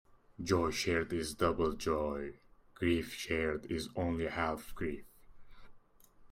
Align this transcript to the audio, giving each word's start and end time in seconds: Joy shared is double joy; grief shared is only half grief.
Joy 0.41 0.71
shared 0.71 1.13
is 1.13 1.35
double 1.35 1.73
joy; 1.73 2.39
grief 2.73 3.13
shared 3.13 3.67
is 3.67 3.87
only 3.95 4.25
half 4.25 4.73
grief. 4.73 5.05